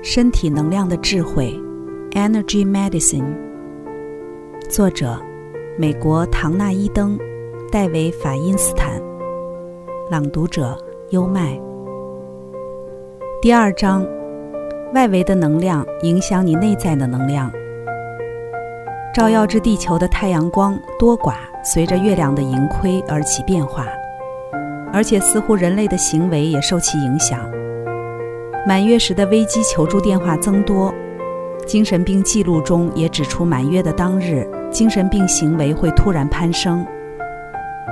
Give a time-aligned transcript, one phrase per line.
[0.00, 1.52] 身体能量的智慧
[2.12, 3.34] ，Energy Medicine。
[4.70, 5.18] 作者：
[5.76, 7.18] 美国唐纳伊登、
[7.70, 8.92] 戴维法因斯坦。
[10.08, 10.78] 朗读者：
[11.10, 11.60] 优麦。
[13.42, 14.06] 第二章：
[14.94, 17.50] 外围的能量影响你内在的能量。
[19.12, 21.34] 照耀至地球的太阳光多寡，
[21.64, 23.84] 随着月亮的盈亏而起变化，
[24.92, 27.40] 而且似乎人类的行为也受其影响。
[28.66, 30.92] 满月时的危机求助电话增多，
[31.66, 36.86] 精神病记录中也指出，满月的当日，精神病行为会突然攀升，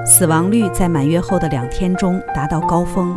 [0.05, 3.17] 死亡率在满月后的两天中达到高峰。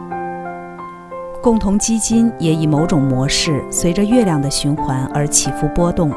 [1.42, 6.12] 共同基金也以某种模式随着月亮的循环而起伏波动。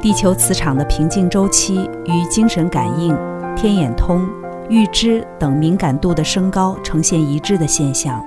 [0.00, 3.16] 地球磁场的平静周期与精神感应、
[3.56, 4.26] 天眼通、
[4.68, 8.22] 预知等敏感度的升高呈现一致的现象。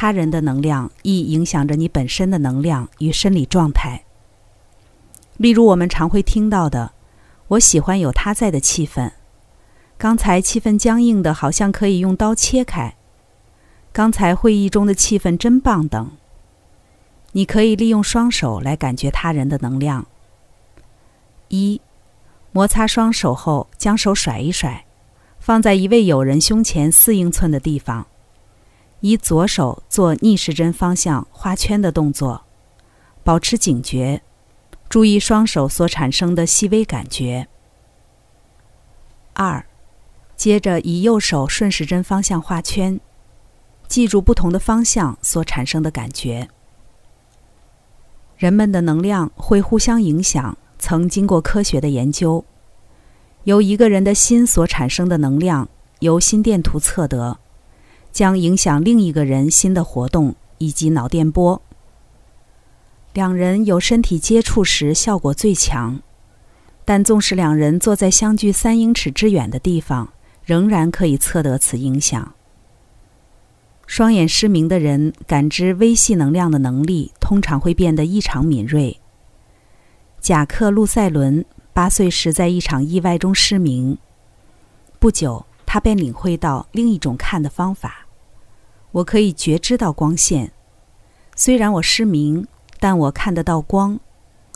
[0.00, 4.02] 他人的能量亦影响着你本身的能量与生理状态。
[5.36, 6.92] 例如，我们常会听到的
[7.48, 9.10] “我喜欢有他在的气氛”，
[9.98, 12.94] 刚才气氛僵硬的，好像可以用刀切开；
[13.92, 16.12] 刚才会议中的气氛真棒等。
[17.32, 20.06] 你可以利用双手来感觉他人的能量。
[21.48, 21.78] 一，
[22.52, 24.86] 摩擦双手后，将手甩一甩，
[25.38, 28.06] 放在一位友人胸前四英寸的地方。
[29.00, 32.44] 以左手做逆时针方向画圈的动作，
[33.24, 34.22] 保持警觉，
[34.88, 37.48] 注意双手所产生的细微感觉。
[39.32, 39.64] 二，
[40.36, 43.00] 接着以右手顺时针方向画圈，
[43.88, 46.48] 记住不同的方向所产生的感觉。
[48.36, 52.44] 人们的能量会互相影响，曾经过科学的研究，
[53.44, 55.68] 由一个人的心所产生的能量，
[56.00, 57.38] 由心电图测得。
[58.12, 61.62] 将影响另一个人心的活动以及脑电波。
[63.12, 66.00] 两人有身体接触时效果最强，
[66.84, 70.12] 但纵使两人坐在相距三英尺之远的地方，
[70.44, 72.34] 仍然可以测得此影响。
[73.86, 79.00] 双眼失明的人感知微细能量的能力通常会变得异常敏锐。
[80.20, 83.98] 贾克·路塞伦八岁时在一场意外中失明，
[84.98, 85.46] 不久。
[85.72, 87.99] 他便领会到另一种看的方法。
[88.92, 90.52] 我可以觉知到光线，
[91.36, 92.46] 虽然我失明，
[92.78, 94.00] 但我看得到光，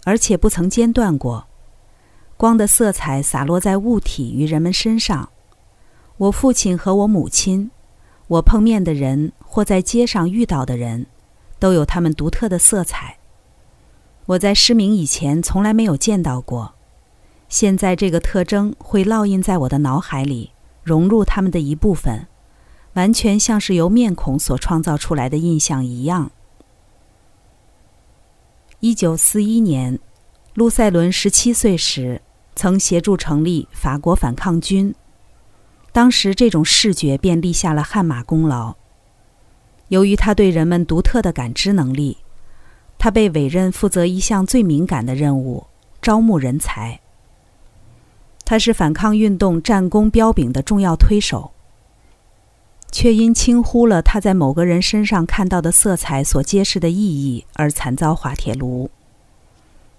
[0.04, 1.46] 而且不曾间断过。
[2.36, 5.30] 光的色彩洒落在物体与人们身上。
[6.16, 7.70] 我父亲和我母亲，
[8.26, 11.06] 我碰面的人或在街上遇到的人，
[11.58, 13.18] 都有他们独特的色彩。
[14.26, 16.74] 我在失明以前从来没有见到过，
[17.48, 20.50] 现在这个特征会烙印在我的脑海里。
[20.82, 22.26] 融入他们的一部分，
[22.94, 26.30] 完全像是由面孔所创造出来的印象一样。
[28.80, 29.98] 一九四一年，
[30.54, 32.20] 路塞伦十七岁时，
[32.54, 34.94] 曾协助成立法国反抗军。
[35.90, 38.74] 当时，这种视觉便立下了汗马功劳。
[39.88, 42.18] 由于他对人们独特的感知能力，
[42.98, 45.66] 他被委任负责一项最敏感的任务——
[46.02, 47.00] 招募人才。
[48.44, 51.53] 他是反抗运动战功彪炳的重要推手，
[52.94, 58.88] 却因轻忽了他在某个人身上看到的色彩所揭示的意义而惨遭滑铁卢。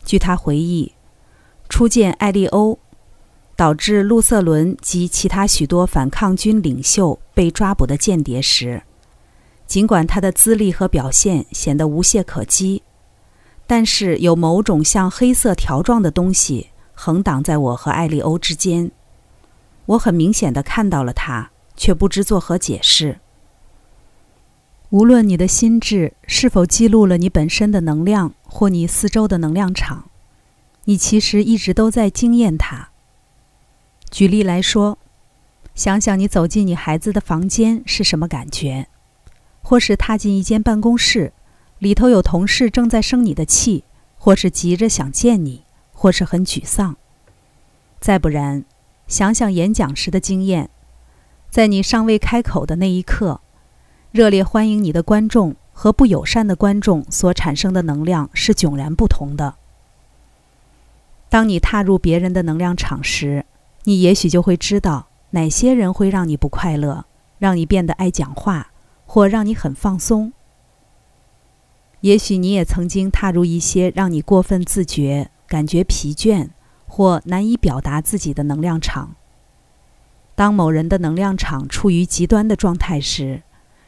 [0.06, 0.94] 据他回忆，
[1.68, 2.80] 初见艾利欧，
[3.58, 8.84] 导致路瑟伦及其他许多反抗军领袖被抓捕的间谍时，
[9.68, 12.82] 尽管他的资历和表现显得无懈可击，
[13.68, 16.70] 但是有某种像黑色条状的东西。
[16.94, 18.90] 横挡在我和艾利欧之间，
[19.86, 23.20] 我很明显的看到了他，却不知作何解释。
[24.90, 30.10] 无论你的心智是否记录了你本身的能量或你四周的能量场，
[30.86, 32.90] 你其实一直都在经验它。
[34.10, 34.98] 举例来说，
[35.74, 38.88] 想想你走进你孩子的房间是什么感觉，
[39.62, 41.34] 或是踏进一间办公室，
[41.80, 43.84] 里头有同事正在生你的气，
[44.18, 45.64] 或是急着想见你。
[45.98, 46.98] 或是很沮丧，
[48.02, 48.66] 再不然，
[49.08, 50.70] 想想演讲时的经验，
[51.56, 53.40] 在你尚未开口的那一刻，
[54.12, 59.56] 热烈欢迎你的观众和不友善的观众所产生的能量是迥然不同的。
[61.30, 63.46] 当你踏入别人的能量场时，
[63.86, 67.06] 你也许就会知道哪些人会让你不快乐，
[67.40, 68.74] 让你变得爱讲话，
[69.06, 70.34] 或让你很放松。
[72.02, 75.32] 也许你也曾经踏入一些让你过分自觉。
[75.48, 76.50] 感觉疲倦
[76.86, 79.16] 或难以表达自己的能量场。
[80.36, 83.42] 当某人的能量场处于极端的状态时，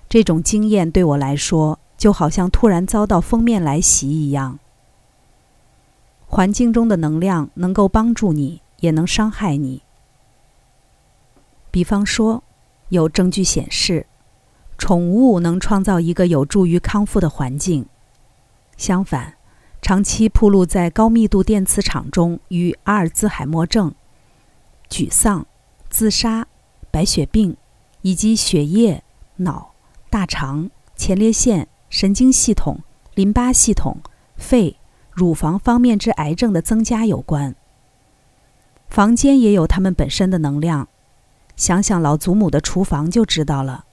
[0.08, 4.58] 这种经验对我来说就好像突然遭到封面来袭一样。
[6.26, 9.82] 环境中的能量能够帮助你，也能伤害你。
[11.70, 12.44] 比方说，
[12.90, 14.08] 有证据显示，
[14.78, 17.86] 宠物能创造一个有助于康复的环境。
[18.78, 19.36] 相反，
[19.82, 23.94] 长期暴露在高密度电磁场中，与阿尔兹海默症、
[24.90, 25.46] 沮丧、
[25.98, 26.48] 自杀、
[26.92, 27.58] 白血病
[28.04, 29.04] 以及血液、
[29.38, 29.72] 脑、
[30.12, 32.82] 大肠、前列腺、神经系统、
[33.16, 33.98] 淋巴系统、
[34.36, 34.78] 肺。
[35.12, 37.56] 乳房方面之癌症的增加有关。
[38.88, 40.88] 房间也有它们本身的能量，
[41.56, 43.86] 想想老祖母的厨房就知道了。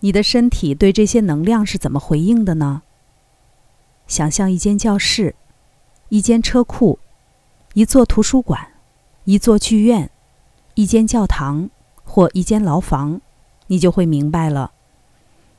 [0.00, 2.82] 你的身体对这些能量是怎么回应的呢？
[4.08, 5.36] 想象一间教室，
[6.08, 6.98] 一间车库，
[7.74, 8.72] 一座图书馆，
[9.22, 10.10] 一座剧院，
[10.80, 11.68] 一间教堂
[12.04, 13.20] 或一间牢房，
[13.66, 14.72] 你就会明白了。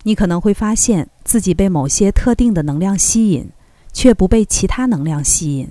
[0.03, 3.51] 你可能会发现自己被某些特定的能量吸引。
[3.93, 5.69] 却不被其他能量吸引。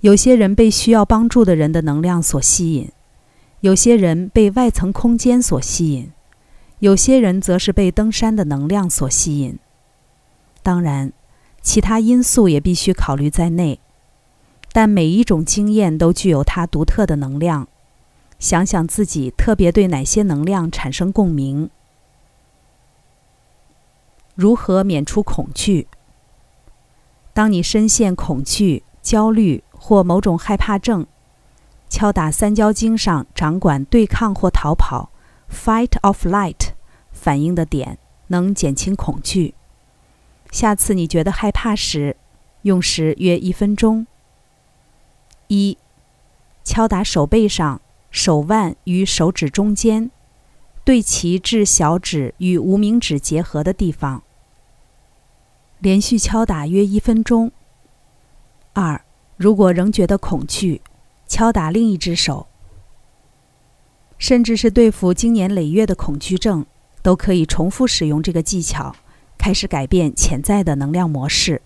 [0.00, 2.90] 有些人被需要帮助的人的能量所吸引，
[3.60, 6.10] 有些人被外层空间所吸引，
[6.78, 9.58] 有些人则是被登山的能量所吸引。
[10.62, 11.12] 当然，
[11.60, 13.78] 其他因素也必须考虑在内。
[14.72, 17.68] 但每一种经验都具有它独特的能量。
[18.40, 21.70] 想想自己特别对哪些能量产生共鸣。
[24.34, 25.86] 如何免除恐惧？
[27.34, 31.06] 当你深陷恐惧、焦虑或某种害怕症，
[31.90, 35.10] 敲打三焦经上掌管对抗或逃跑
[35.50, 36.70] （fight or flight）
[37.12, 37.98] 反应的点，
[38.28, 39.54] 能减轻恐惧。
[40.50, 42.16] 下次你觉得害怕时，
[42.62, 44.06] 用时约一分钟。
[45.48, 45.76] 一、
[46.64, 50.10] 敲打手背上手腕与手指中间，
[50.84, 54.22] 对其至小指与无名指结合的地方。
[55.78, 57.52] 连续敲打约一分钟。
[58.72, 59.02] 二，
[59.36, 60.82] 如果仍觉得恐惧，
[61.26, 62.46] 敲打另一只手。
[64.18, 66.66] 甚至是对付经年累月的恐惧症，
[67.02, 68.94] 都可以重复使用这个技巧，
[69.38, 71.62] 开始改变潜在的能量模式。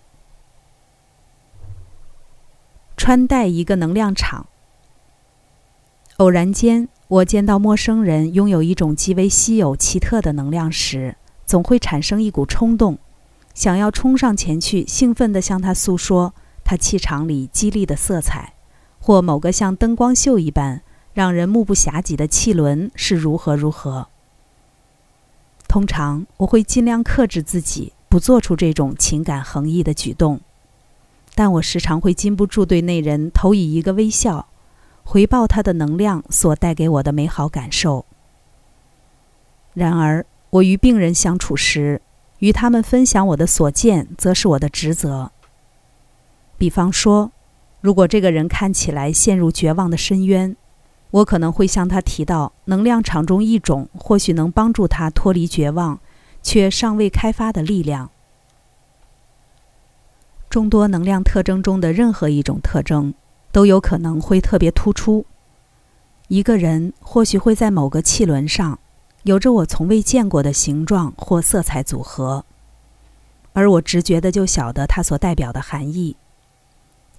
[2.95, 4.47] 穿戴一个能量场。
[6.17, 12.97] 偶然间，我见到陌生人拥有一种极为稀有奇特的能量时，总会产生一股冲动。
[13.53, 16.33] 想要冲上前去，兴奋地向他诉说
[16.63, 18.53] 他气场里激励的色彩，
[19.01, 20.81] 或某个像灯光秀一般
[21.13, 24.07] 让人目不暇接的气轮是如何如何。
[25.67, 30.39] 通常我会尽量克制自己，不做出这种情感横溢的举动，
[31.33, 34.47] 但我时常会禁不住对那人投以一个微笑，
[35.05, 38.05] 回报他的能量所带给我的美好感受。
[39.73, 42.01] 然而，我与病人相处时，
[42.39, 45.31] 与他们分享我的所见，则是我的职责。
[46.57, 47.31] 比方说，
[47.81, 50.55] 如果这个人看起来陷入绝望的深渊，
[51.11, 55.99] 我可能会向他提到能量场中一种或许能帮助他脱离绝望，
[56.41, 58.09] 却尚未开发的力量。
[60.49, 63.13] 众多能量特征中的任何一种特征，
[63.55, 65.25] 都有可能会特别突出。
[66.27, 68.77] 一个人或许会在某个气轮上。
[69.23, 72.43] 有着我从未见过的形状或色彩组合，
[73.53, 76.17] 而我直觉的就晓得它所代表的含义。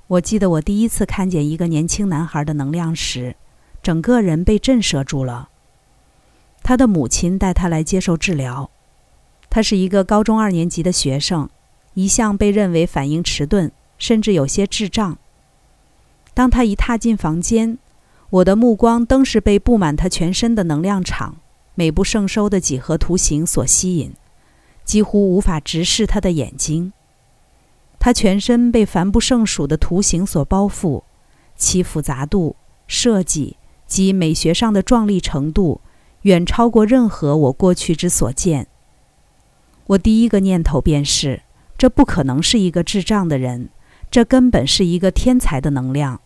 [0.08, 3.34] 我记得我第一次看见一个年轻男孩的能量时，
[3.82, 5.48] 整个人被震慑住了。
[6.62, 8.70] 他的母亲带他来接受治疗，
[9.48, 11.48] 他是一个高中二年级的学生，
[11.94, 15.16] 一向被认为反应迟钝，甚至有些智障。
[16.36, 17.78] 当他一踏进房间，
[18.28, 21.36] 我的目光登时被布满他全身的能量场。
[21.74, 24.12] 美不胜收的几何图形所吸引，
[24.84, 26.92] 几乎无法直视他的眼睛。
[27.98, 31.04] 他全身被繁不胜数的图形所包覆，
[31.56, 35.80] 其复杂度、设计及美学上的壮丽程度，
[36.22, 38.66] 远超过任何我过去之所见。
[39.86, 41.40] 我第一个念头便是：
[41.78, 43.70] 这不可能是一个智障的人，
[44.10, 46.20] 这根本是一个天才的能量。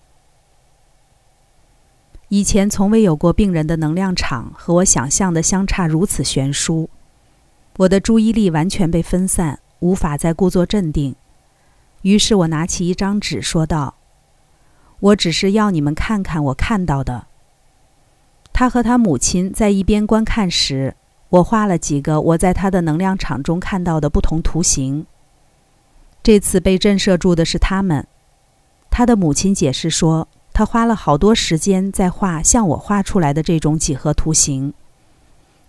[2.31, 6.89] 以前从未有过病人的能量场和我想象的相差如此悬殊，
[7.77, 11.17] 我的注意力完全被分散，无法再故作镇定。
[12.03, 13.97] 于是我拿起一张纸，说道
[15.01, 17.27] ：“我只是要你们看看我看到的。”
[18.55, 20.95] 他和他母亲在一边观看时，
[21.31, 25.05] 我画了几个我在他的能量场中看到的不同图形。
[26.23, 28.07] 这次被震慑住的是他们。
[28.89, 30.29] 他的母亲解释说。
[30.61, 34.75] 他花了好多时间在画像我画出来的这种几何图形，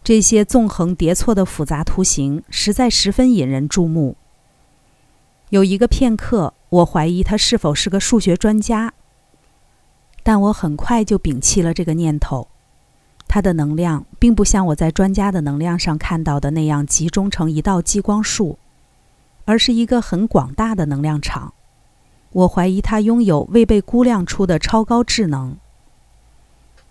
[0.04, 4.18] 这些纵横叠错的复杂图形实在十分引人注目。
[5.48, 8.92] 有一个片刻，我怀疑他是否是个数学专家，
[10.24, 12.50] 但我很快就摒弃了这个念头。
[13.30, 18.60] 他的能量并不像我在专家的能量上看到的那样集中成一道激光束，
[19.46, 21.54] 而是一个很广大的能量场。
[22.32, 25.58] 我怀疑他拥有未被估量出的超高智能。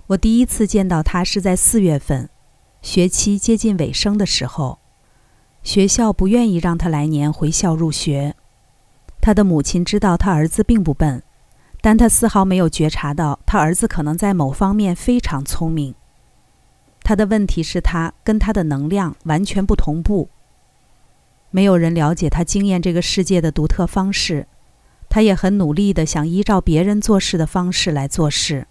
[0.08, 2.28] 我第一次见到他是在四月份，
[2.82, 4.78] 学期接近尾声的时候，
[5.62, 8.34] 学校不愿意让他来年回校入学。
[9.20, 11.22] 他的母亲知道他儿子并不笨，
[11.80, 15.94] 但他丝毫没有觉察到他儿子可能在某方面非常聪明。
[17.02, 20.28] 他的问题是，他跟他的能量完全不同步。
[21.50, 24.46] 没有人了解他经验这个世界的独特方式，
[25.10, 28.66] 他也很努力地想依照别人做事的方式来做事。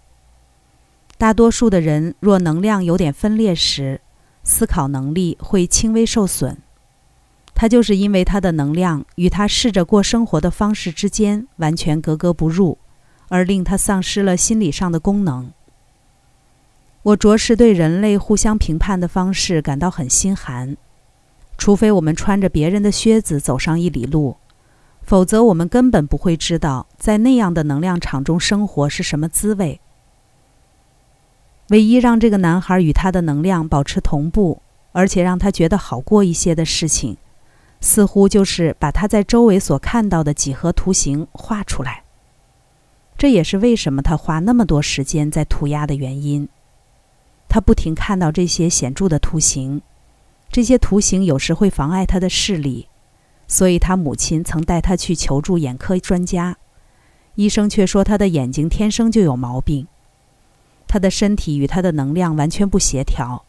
[1.16, 4.00] 大多数的人若能量有点分裂时，
[4.42, 6.56] 思考能力会轻微受损。
[7.54, 12.78] 他就是因为他的能量与他试着过生活的方式之间完全格格不入，
[13.28, 15.52] 而令他丧失了心理上的功能。
[17.02, 20.76] 我着实对人类互相评判的方式感到很心寒。
[21.58, 24.38] 除非我们穿着别人的靴子走上一里路，
[25.02, 29.80] 否则我们根本不会知道在那样的能量场中生活是什么滋味。
[31.68, 34.60] 唯一让这个男孩与他的能量保持同步，
[34.92, 37.16] 而且让他觉得好过一些的事情。
[37.80, 42.04] 似乎就是把他在周围所看到的几何图形画出来。
[43.16, 46.46] 这也是为什么他花那么多时间在涂鸦的原因。
[47.48, 49.80] 他不停看到这些显著的图形，
[50.50, 52.88] 这些图形有时会妨碍他的视力，
[53.50, 56.56] 所以他母亲曾带他去求助眼科专家。
[57.34, 59.88] 医生却说他的眼睛天生就有毛病，
[60.86, 63.44] 他的身体与他的能量完全不协调，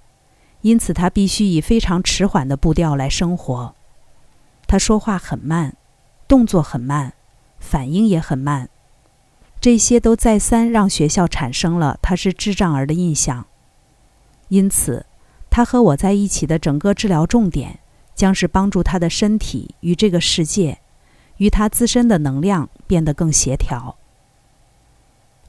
[0.61, 3.75] 因此他必须以非常迟缓的步调来生活。
[4.65, 5.77] 他说话很慢，
[6.27, 7.13] 动作很慢，
[7.59, 8.69] 反应也很慢，
[9.59, 13.45] 这些都再三让学校产生了他是智障儿的印象。
[14.47, 15.05] 因此，
[15.51, 17.79] 他和我在一起的整个治疗重点
[18.21, 20.77] 将是帮助他的身体与这个世界，
[21.37, 23.95] 与他自身的能量变得更协调。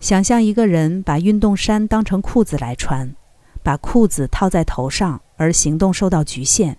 [0.00, 3.14] 想象一个人把运动衫当成裤子来穿，
[3.62, 6.78] 把裤子套在头上，而行动受到局限。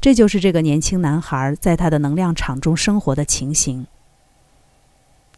[0.00, 3.86] 这就是这个年轻男孩在他的能量场中生活的情形。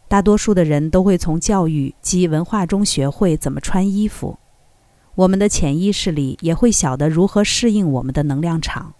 [0.07, 4.39] 大多数的人都会从教育及文化中学会怎么穿衣服，
[5.15, 8.93] 我们的潜意识里也会晓得如何适应我们的能量场。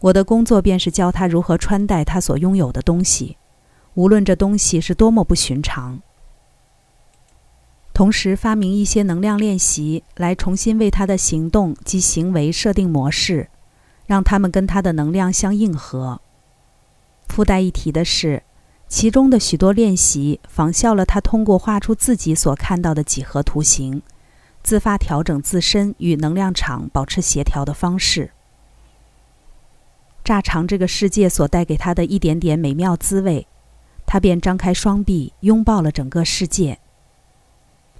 [0.00, 3.36] 我的工作便是教他如何穿戴他所拥有的东西，
[3.94, 6.00] 无论这东西是多么不寻常。
[7.92, 13.48] 同时发明一些能量练习，来重新为他的行动及行为设定模式。
[14.06, 16.22] 让他们跟他的能量相应合。
[17.28, 18.42] 附带一提的是，
[18.88, 24.00] 其中的许多练习仿效了他通过画出自己所看到的几何图形，
[24.62, 28.30] 自发调整自身与能量场保持协调的方式。
[30.28, 33.46] 乍尝这个世界所带给他的一点点美妙滋味，
[34.04, 36.78] 他便张开双臂拥抱了整个世界。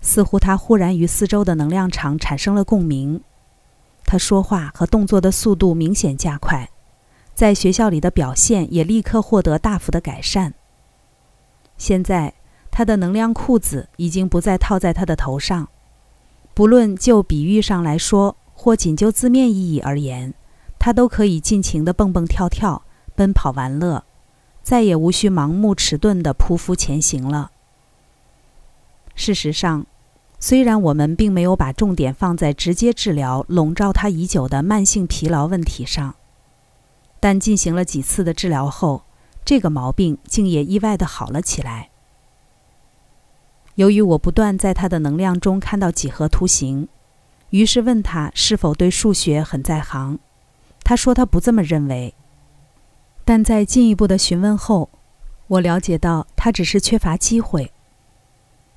[0.02, 3.22] 似乎他忽然与四周的能量场产生了共鸣。
[4.04, 6.68] 他说话和动作的速度明显加快，
[7.34, 10.52] 在学校里的表现也立刻获得大幅的改善。
[11.78, 12.34] 现在，
[12.70, 15.66] 他的能量裤子已经不再套在他的头上，
[16.52, 20.34] 不论就比喻上来说，或仅就字面意义而言，
[20.78, 22.82] 他都可以尽情地蹦蹦跳跳、
[23.14, 24.04] 奔跑玩乐，
[24.62, 27.50] 再也无需盲目迟钝地匍匐前行了。
[29.14, 29.86] 事实上。
[30.40, 36.14] 虽然我们并没有把重点放在直接治疗笼罩他已久的慢性疲劳问题上，
[37.18, 39.02] 但进行了几次的治疗后，
[39.44, 41.90] 这个毛病竟也意外的好了起来。
[43.74, 46.86] 由于我不断在他的能量中看到几何图形，
[47.50, 50.20] 于是问他是否对数学很在行。
[50.88, 52.14] 他说他不这么认为，
[53.22, 54.88] 但在进一步的询问后，
[55.46, 57.74] 我了解到他只是缺乏机会。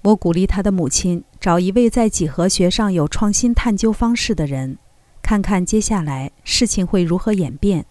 [0.01, 4.77] 我鼓励他的母亲找一位在几何学上有创新探究方式的人，
[5.21, 7.85] 看看接下来事情会如何演变。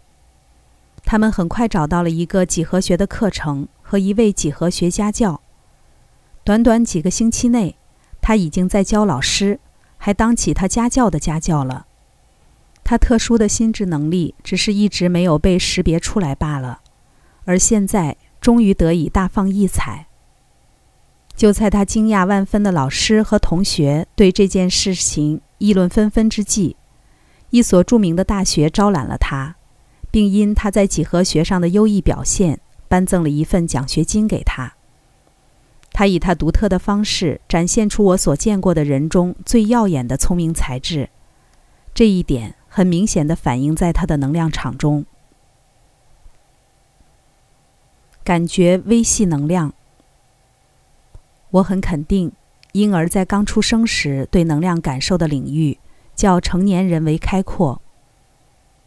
[1.02, 5.40] 他们很快找到了一个几何学的课程和一位几何学家教。
[6.44, 7.74] 短短几个星期内，
[8.20, 9.58] 他已经在教老师，
[9.96, 11.86] 还当起他家教的家教了。
[12.82, 16.80] 他特殊的心智能力只是一直没有被识别出来罢了，
[17.44, 20.06] 而现在终于得以大放异彩。
[21.36, 26.76] 就在他惊讶万分的老师和同学对这件事情议论纷纷之际，
[27.50, 29.56] 一所著名的大学招揽了他，
[30.10, 34.74] 并因他在几何学上的优异表现，颁赠了一份奖学金给他。
[35.92, 41.08] 他以他独特的方式展现出我所见过的人中最耀眼的聪明才智，
[41.94, 45.04] 这一点很明显的反映在他的能量场中。
[48.22, 49.74] 感觉微细能量，
[51.50, 52.30] 我很肯定，
[52.72, 55.78] 婴儿在刚出生时对能量感受的领域
[56.14, 57.82] 较成年人为开阔。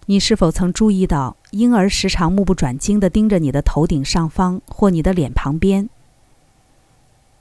[0.05, 5.89] 你是否曾注意到，婴儿时常目不转睛地盯着你的头顶上方或你的脸旁边？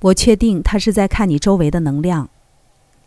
[0.00, 2.28] 我确定他是在看你周围的能量。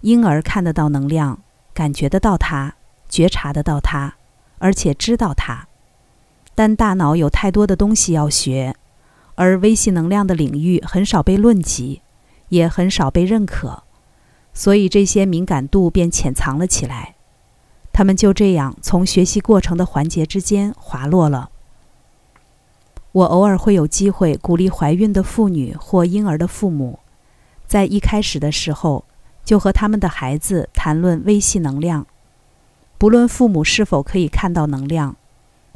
[0.01, 1.41] 婴儿看得到能量，
[1.73, 2.75] 感觉得到它，
[3.15, 4.15] 觉察得到它，
[4.57, 5.69] 而且知道它。
[6.53, 8.75] 但大脑有太多的东西要学，
[9.35, 12.01] 而微细能量的领域很少被论及，
[12.49, 13.83] 也很少被认可，
[14.53, 17.15] 所以这些敏感度便潜藏了起来。
[17.93, 21.49] 他们就这样从学习过程的环节之间滑落了。
[23.13, 26.99] 我偶尔会有机会鼓励怀孕的妇女或婴儿的父母，
[27.65, 29.05] 在一开始的时候
[29.45, 32.05] 就和他们的孩子谈论微细能量。
[32.97, 35.15] 不论父母是否可以看到能量，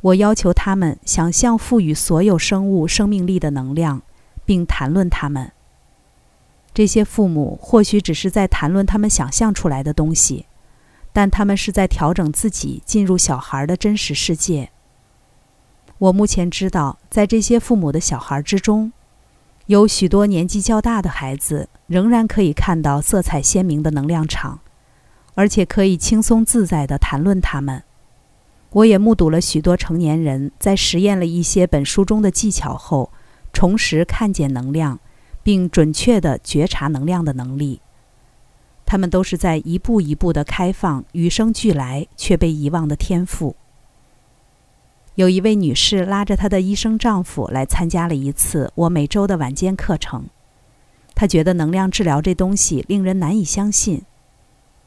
[0.01, 4.01] 我要求他们想象赋予所有生物生命力的能量，
[4.45, 5.51] 并谈论它们。
[6.73, 10.45] 这些父母或许只是在谈论他们想象出来的东西。
[11.11, 14.69] 但他们是在调整自己进入小孩的真实世界。
[15.97, 18.93] 我目前知道，在这些父母的小孩之中，
[19.65, 24.59] 有许多年纪较大的孩子仍然可以看到色彩鲜明的能量场，
[25.39, 27.83] 而且可以轻松自在地谈论他们。
[28.71, 33.09] 我也目睹了许多成年人在实验了一些本书中的技巧后，
[33.53, 34.99] 重拾看见能量，
[35.41, 37.79] 并准确地觉察能量的能力。
[38.85, 43.55] 他们都是在一步一步的开放与生俱来却被遗忘的天赋。
[45.15, 50.25] 有一位女士拉着她的医生丈夫来参加了一次我每周的晚间课程。
[51.15, 54.03] 她觉得能量治疗这东西令人难以相信。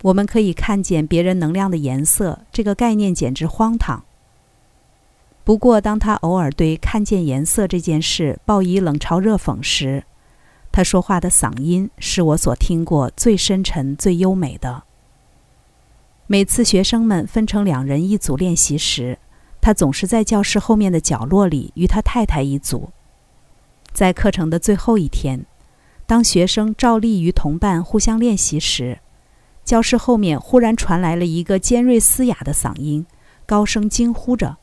[0.02, 4.04] 我们可以看见别人能量的颜色，这个概念简直荒唐。
[5.44, 10.04] 不过，当他偶尔对看见颜色这件事报以冷嘲热讽时，
[10.70, 14.84] 他说话的嗓音是我所听过最深沉、最优美的。
[16.26, 19.18] 每次学生们分成两人一组练习时，
[19.60, 22.90] 他总是在教室后面的角落里与他太太一组。
[23.92, 25.44] 在课程的最后一天，
[26.06, 29.00] 当学生照例与同伴互相练习时，
[29.64, 33.06] 教室后面忽然传来了一个尖锐嘶哑的嗓音，
[33.46, 34.56] 高声惊呼着：“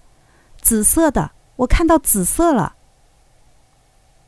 [0.62, 1.32] 紫色的！
[1.58, 2.76] 我看到紫色了！”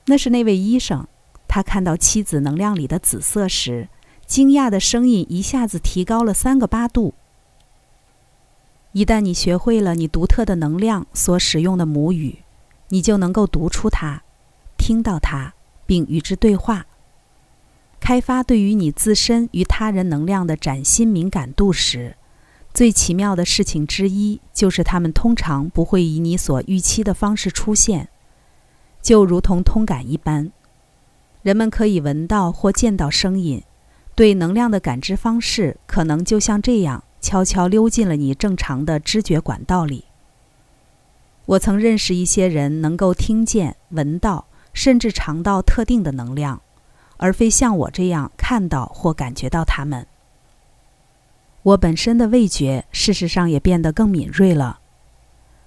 [0.07, 1.07] 那是那位医生。
[1.47, 3.89] 他看到妻子能量里的紫色时，
[4.25, 7.13] 惊讶的声音一下子提高了三个八度。
[8.93, 12.39] 一旦你学会了你独特的能量所使用的母语，
[12.87, 14.23] 你就能够读出它，
[14.77, 15.53] 听到它，
[15.85, 16.85] 并与之对话。
[18.01, 22.17] 开发对于你自身与他人能量的崭新敏感度时，
[22.73, 28.09] 最奇妙的事情之一就是，他们通常不会以你所预期的方式出现，
[29.03, 30.51] 就如同通感一般。
[31.43, 33.63] 人们可以闻到或见到声音，
[34.15, 40.05] 对能量的感知方式可能就像这样悄悄溜进了你正常的知觉管道里。
[41.45, 46.61] 我曾认识一些人能够听见、闻到，甚至尝到特定的能量，
[47.21, 50.07] 而非像我这样看到或感觉到它们。
[51.61, 54.79] 我本身的味觉事实上也变得更敏锐了。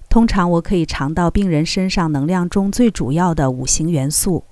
[0.08, 4.42] 通常我可以尝到病人身上能量中最主要的五行元素。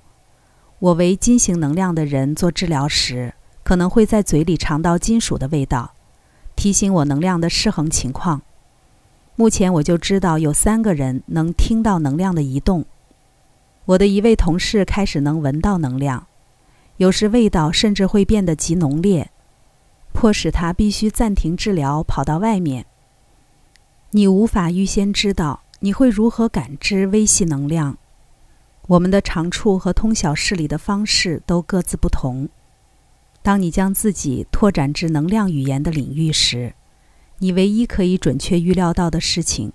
[0.79, 5.93] 我为金型能量的人做治疗时，可能会在嘴里尝到金属的味道，
[6.55, 8.41] 提醒我能量的失衡情况。
[9.35, 12.85] 目前我就知道有三个人能听到能量的移动。
[13.85, 16.27] 我的一位同事开始能闻到能量，
[16.97, 19.31] 有时味道甚至会变得极浓烈，
[20.13, 22.85] 迫使他必须暂停治疗，跑到外面。
[24.11, 27.97] 你无法预先知道你会如何感知微细能量。
[28.87, 32.49] 我们的长处和通晓事理的方式都各自不同。
[33.41, 36.75] 当你将自己拓展至能量语言的领域时，
[37.39, 39.73] 你唯一可以准确预料到的事情，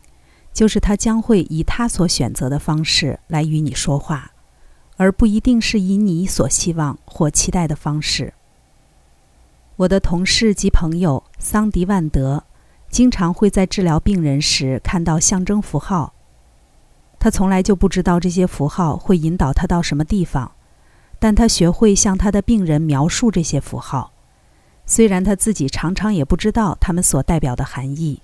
[0.53, 4.33] 就是他将会以他所选择的方式来与你说话，
[4.99, 8.35] 而不一定是以你所希望或期待的方式。
[9.77, 12.45] 我的同事及朋友桑迪万德，
[12.91, 16.13] 经常会在治疗病人时看到象征符号。
[17.21, 20.53] 他从来就不知道这些符号会引导他到什么地方，
[21.19, 24.13] 但他学会向他的病人描述这些符号，
[24.85, 28.23] 虽然他自己常常也不知道他们所代表的含义。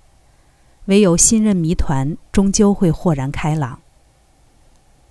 [0.87, 3.80] 唯有信任谜团，终究会豁然开朗。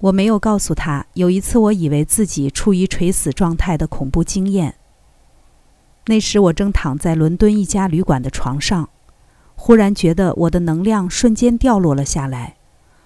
[0.04, 4.76] 我没有告诉他，有一次我以为自己处于垂死状态的恐怖经验。
[6.08, 8.90] 那时我正躺在伦敦一家旅馆的床上，
[9.56, 12.58] 忽然觉得我的能量瞬间掉落了下来，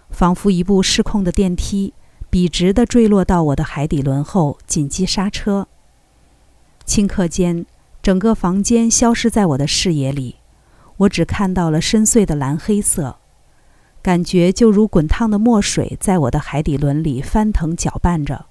[0.09, 1.93] 仿佛一部失控的电梯
[2.31, 5.67] 笔直地坠落到我的海底轮后，紧急刹车。
[6.87, 7.67] 顷刻间，
[8.01, 10.37] 整个房间消失在我的视野里，
[10.97, 13.17] 我只看到了深邃的蓝黑色，
[14.07, 18.45] 感觉就如滚烫的墨水在我的海底轮里翻腾搅拌着，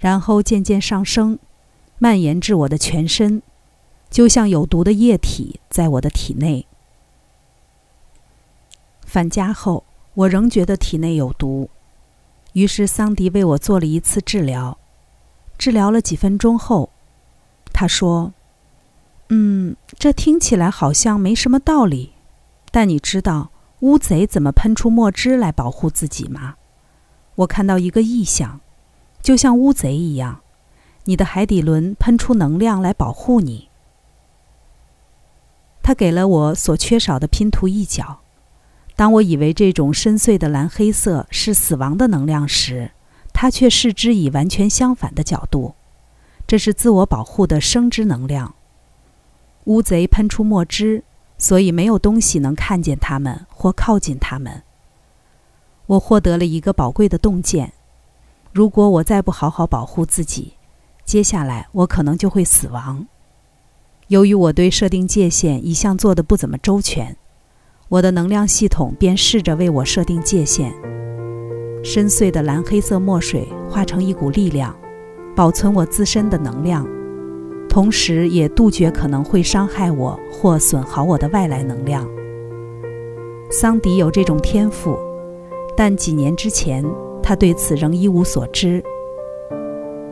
[0.00, 1.38] 然后渐渐上升。
[1.98, 3.42] 蔓延至我的全身，
[4.10, 6.66] 就像有毒的液体在我的体内。
[9.06, 9.84] 返家后，
[10.14, 11.70] 我仍觉得体内有毒，
[12.54, 14.76] 于是桑迪为我做了一次治疗。
[15.56, 16.90] 治疗了几分钟后，
[17.72, 18.32] 他说
[19.30, 22.14] ：“嗯，这听起来好像没什么道理，
[22.72, 26.56] 但你知道乌贼怎么喷出墨汁来保护自己吗？
[27.34, 28.60] 我看到一个异象，
[29.22, 30.40] 就像乌贼一样。”
[31.04, 33.68] 你的海底轮喷出能量来保护你。
[35.82, 38.20] 他给了我所缺少的拼图一角。
[38.94, 42.90] 当我以为这种深邃的蓝黑色是死亡的能量时，
[43.32, 45.74] 它却视之以完全相反的角度。
[46.46, 48.54] 这是自我保护的生之能量。
[49.64, 51.02] 乌贼喷出墨汁，
[51.40, 54.62] 所以没有东西能看见他们或靠近他们。
[55.86, 57.72] 我获得了一个宝贵的洞见：
[58.52, 60.52] 如果我再不好好保护自己，
[61.04, 63.06] 接下来我可能就会死亡。
[64.08, 67.16] 由于我对设定界限一向做得不怎么周全，
[67.88, 70.72] 我的能量系统便试着为我设定界限。
[71.82, 74.76] 深邃的蓝黑色墨水化成一股力量，
[75.34, 76.86] 保存我自身的能量，
[77.70, 82.04] 同时也杜绝可能会伤害我或损耗我的外来能量。
[83.48, 84.98] 桑迪有这种天赋，
[85.76, 86.84] 但几年之前
[87.22, 88.82] 他对此仍一无所知。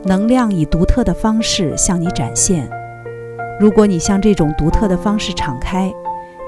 [0.04, 2.70] 能量以独特的方式向你展现。
[3.58, 5.92] 如果你向这种独特的方式敞开，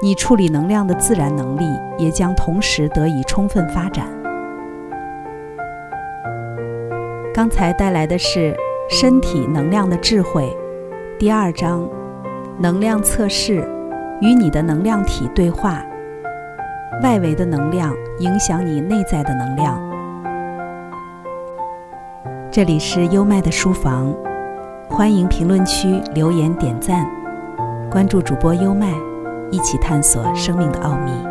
[0.01, 1.65] 你处理能量的自然能力
[1.97, 4.07] 也将同时得以充分发展。
[7.33, 8.53] 刚才带来的是
[8.89, 10.43] 《身体能量的智慧》
[11.21, 11.87] 第二章：
[12.57, 13.63] 能量测试，
[14.21, 15.79] 与你的能量体对话。
[17.03, 19.79] 外围的能量影响你内在的能量。
[22.49, 24.11] 这里是优麦的书房，
[24.89, 27.07] 欢迎评论区留言点赞，
[27.91, 28.91] 关注主播优麦，
[29.51, 31.30] 一起探索生命的奥秘。